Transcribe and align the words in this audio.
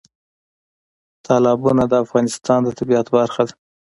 تالابونه 1.25 1.83
د 1.87 1.93
افغانستان 2.03 2.59
د 2.63 2.69
طبیعت 2.79 3.07
برخه 3.15 3.41
ده. 3.47 3.53